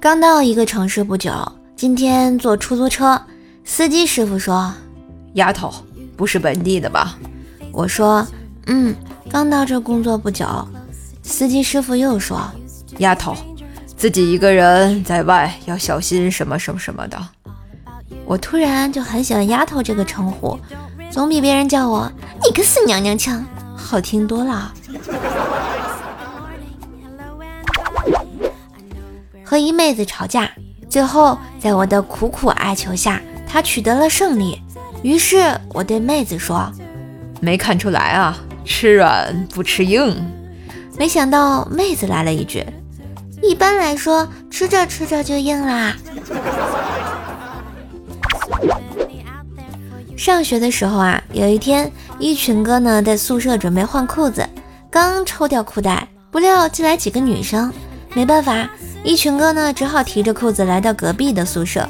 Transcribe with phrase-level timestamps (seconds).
[0.00, 1.30] 刚到一个城市不久，
[1.76, 3.20] 今天坐出租车，
[3.66, 4.72] 司机师傅说
[5.34, 5.70] ：“丫头，
[6.16, 7.18] 不是本地的吧？”
[7.70, 8.26] 我说
[8.64, 8.94] ：“嗯，
[9.30, 10.46] 刚到这工作不久。”
[11.22, 12.50] 司机师傅又说
[12.96, 13.36] ：“丫头，
[13.94, 17.18] 自己一个人在外要小心什么什么什么的。”
[18.24, 20.58] 我突然就很喜欢“丫头”这个称呼，
[21.10, 22.10] 总比别人叫我
[22.42, 23.44] “你个死娘娘腔”
[23.76, 24.72] 好听多了。
[29.50, 30.48] 和一妹子吵架，
[30.88, 34.62] 最后在我的苦苦哀求下，她取得了胜利。
[35.02, 36.70] 于是我对妹子说
[37.42, 40.24] ：“没看出来啊，吃软不吃硬。”
[40.96, 42.64] 没想到妹子来了一句
[43.42, 45.96] ：“一般来说，吃着吃着就硬啦。”
[50.16, 54.48] 上学的时候啊，有一天，一群哥呢在宿舍准备换裤子，
[54.88, 57.72] 刚抽掉裤带，不料进来几个女生，
[58.14, 58.70] 没办法。
[59.02, 61.88] 一群哥呢，只好提着裤子来到隔壁的宿舍，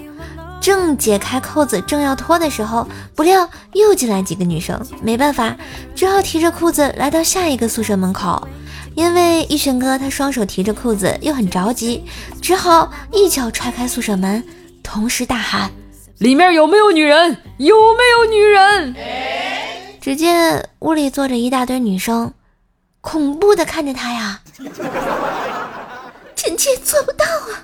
[0.61, 2.87] 正解开扣子，正要脱的时候，
[3.17, 5.57] 不料又进来几个女生，没办法，
[5.95, 8.47] 只好提着裤子来到下一个宿舍门口。
[8.95, 12.05] 因为一群哥他双手提着裤子，又很着急，
[12.41, 14.43] 只好一脚踹开宿舍门，
[14.83, 15.71] 同时大喊
[16.19, 17.37] ：“里面有没有女人？
[17.59, 18.95] 有没有女人？”
[20.01, 22.33] 只见屋里坐着一大堆女生，
[23.01, 24.41] 恐怖的看着他呀。
[26.43, 27.61] 臣妾做不到啊！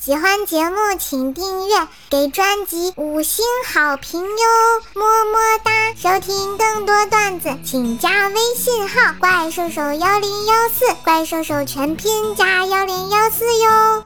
[0.00, 4.46] 喜欢节目请订阅，给专辑五星好评哟，
[4.94, 5.72] 么么哒！
[5.96, 14.04] 收听更多段子，请加微信号“怪兽手幺零幺四”，怪兽手全拼加幺零幺四哟。